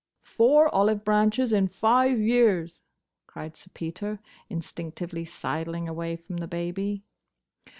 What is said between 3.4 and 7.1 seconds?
Sir Peter, instinctively sidling away from the baby.